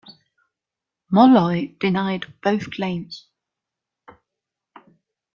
Molloy 1.11 1.75
denied 1.79 2.33
both 2.41 2.71
claims. 2.71 3.27